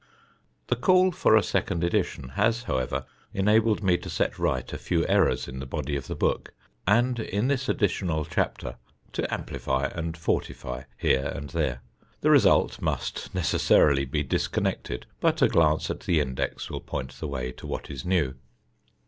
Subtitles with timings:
[0.65, 3.05] The call for a second edition has however
[3.35, 6.55] enabled me to set right a few errors in the body of the book,
[6.87, 8.77] and in this additional chapter
[9.13, 11.83] to amplify and fortify here and there.
[12.21, 17.27] The result must necessarily be disconnected; but a glance at the index will point the
[17.27, 18.33] way to what is new.